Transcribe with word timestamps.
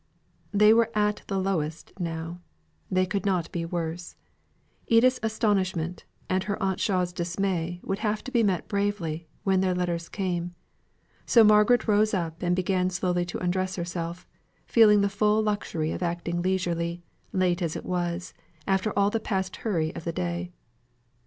They 0.51 0.73
were 0.73 0.89
at 0.95 1.21
the 1.27 1.37
lowest 1.37 1.93
now; 1.99 2.41
they 2.89 3.05
could 3.05 3.23
not 3.23 3.51
be 3.51 3.65
worse. 3.65 4.15
Edith's 4.87 5.19
astonishment 5.21 6.05
and 6.27 6.45
her 6.45 6.59
Aunt 6.59 6.79
Shaw's 6.79 7.13
dismay 7.13 7.79
would 7.83 7.99
have 7.99 8.23
to 8.23 8.31
be 8.31 8.41
met 8.41 8.67
bravely, 8.67 9.27
when 9.43 9.61
their 9.61 9.75
letters 9.75 10.09
came. 10.09 10.55
So 11.27 11.43
Margaret 11.43 11.87
rose 11.87 12.15
up 12.15 12.41
and 12.41 12.55
began 12.55 12.89
slowly 12.89 13.25
to 13.25 13.37
undress 13.37 13.75
herself, 13.75 14.25
feeling 14.65 15.01
the 15.01 15.07
full 15.07 15.43
luxury 15.43 15.91
of 15.91 16.01
acting 16.01 16.41
leisurely, 16.41 17.03
late 17.31 17.61
as 17.61 17.75
it 17.75 17.85
was, 17.85 18.33
after 18.67 18.91
all 18.97 19.11
the 19.11 19.19
past 19.19 19.57
hurry 19.57 19.93
of 19.93 20.03
the 20.03 20.11
day. 20.11 20.51